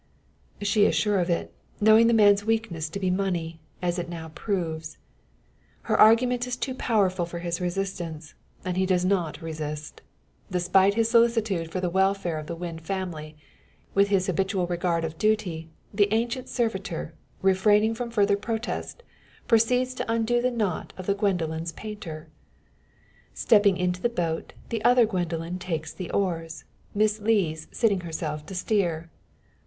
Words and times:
She 0.63 0.85
is 0.87 0.95
sure 0.95 1.19
of 1.19 1.29
it, 1.29 1.53
knowing 1.79 2.07
the 2.07 2.13
man's 2.15 2.43
weakness 2.43 2.89
to 2.89 2.99
be 2.99 3.11
money, 3.11 3.59
as 3.83 3.99
it 3.99 4.09
now 4.09 4.29
proves. 4.29 4.97
Her 5.83 5.95
argument 5.95 6.47
is 6.47 6.57
too 6.57 6.73
powerful 6.73 7.23
for 7.23 7.37
his 7.37 7.61
resistance, 7.61 8.33
and 8.65 8.77
he 8.77 8.87
does 8.87 9.05
not 9.05 9.43
resist. 9.43 10.01
Despite 10.49 10.95
his 10.95 11.07
solicitude 11.11 11.71
for 11.71 11.79
the 11.79 11.87
welfare 11.91 12.39
of 12.39 12.47
the 12.47 12.55
Wynn 12.55 12.79
family, 12.79 13.37
with 13.93 14.07
his 14.07 14.25
habitual 14.25 14.65
regard 14.65 15.05
of 15.05 15.19
duty, 15.19 15.69
the 15.93 16.11
ancient 16.11 16.49
servitor, 16.49 17.13
refraining 17.43 17.93
from 17.93 18.09
further 18.09 18.37
protest, 18.37 19.03
proceeds 19.47 19.93
to 19.93 20.11
undo 20.11 20.41
the 20.41 20.49
knot 20.49 20.93
of 20.97 21.05
the 21.05 21.13
Gwendoline's 21.13 21.73
painter. 21.73 22.27
Stepping 23.35 23.77
into 23.77 24.01
the 24.01 24.09
boat, 24.09 24.53
the 24.69 24.83
other 24.83 25.05
Gwendoline 25.05 25.59
takes 25.59 25.93
the 25.93 26.09
oars, 26.09 26.63
Miss 26.95 27.19
Lees 27.19 27.67
seating 27.71 27.99
herself 27.99 28.43
to 28.47 28.55
steer. 28.55 29.11